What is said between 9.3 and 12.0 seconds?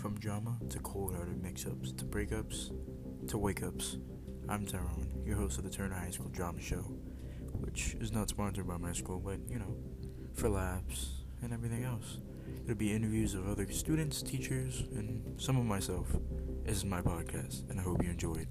you know, for laughs and everything